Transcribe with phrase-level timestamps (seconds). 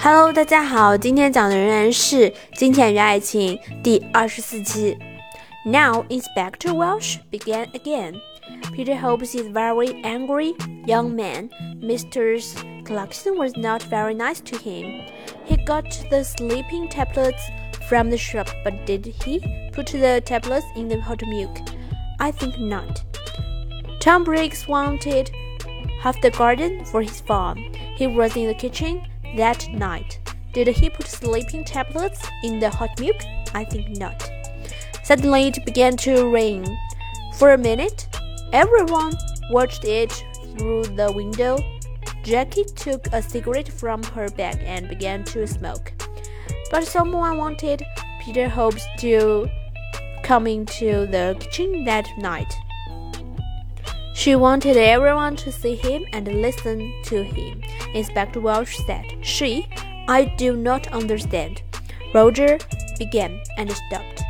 [0.00, 4.96] Hello，大家好，今天讲的仍然是《金钱与爱情》第二十四期。
[5.64, 8.20] Now Inspector Welch began again.
[8.72, 10.54] Peter Hobbs is very angry
[10.86, 11.50] young man.
[11.82, 12.40] Mr.
[12.84, 15.02] Clarkson was not very nice to him.
[15.44, 17.42] He got the sleeping tablets
[17.88, 19.40] from the shop, but did he
[19.72, 21.58] put the tablets in the hot milk?
[22.20, 23.02] I think not.
[24.00, 25.32] Tom Briggs wanted
[26.00, 27.58] half the garden for his farm.
[27.96, 29.02] He was in the kitchen
[29.36, 30.18] that night.
[30.52, 33.16] Did he put sleeping tablets in the hot milk?
[33.54, 34.30] I think not.
[35.04, 36.64] Suddenly it began to rain.
[37.36, 38.08] For a minute,
[38.52, 39.12] everyone
[39.50, 40.12] watched it
[40.56, 41.58] through the window.
[42.22, 45.92] Jackie took a cigarette from her bag and began to smoke.
[46.70, 47.82] But someone wanted
[48.20, 49.48] Peter Hobbs to
[50.22, 52.52] come into the kitchen that night.
[54.14, 57.62] She wanted everyone to see him and listen to him.
[57.94, 59.68] Inspector Welch said, She,
[60.08, 61.62] I do not understand.
[62.14, 62.58] Roger
[62.98, 64.22] began and stopped.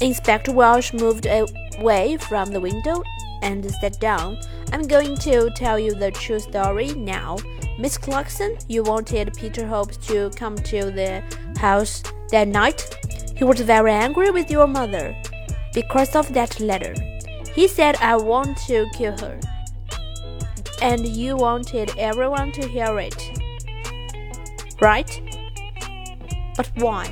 [0.00, 3.02] Inspector Welch moved away from the window
[3.42, 4.38] and sat down.
[4.72, 7.38] I'm going to tell you the true story now.
[7.78, 11.22] Miss Clarkson, you wanted Peter Hobbs to come to the
[11.58, 12.88] house that night.
[13.36, 15.14] He was very angry with your mother
[15.74, 16.94] because of that letter.
[17.54, 19.38] He said, I want to kill her
[20.81, 23.15] And you wanted everyone to hear it.
[24.79, 25.21] Right?
[26.55, 27.07] But why?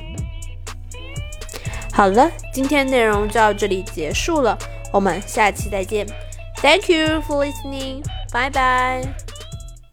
[1.92, 4.58] 好了，今天内容就到这里结束了，
[4.92, 6.06] 我们下期再见。
[6.56, 8.02] Thank you for listening.
[8.32, 9.23] Bye bye.